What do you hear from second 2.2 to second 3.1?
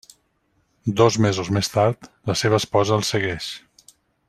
la seva esposa el